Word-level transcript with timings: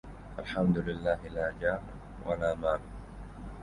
الحمد 0.39 0.77
لله 0.77 1.27
لا 1.27 1.53
جاه 1.61 1.81
ولا 2.25 2.55
مال 2.55 2.79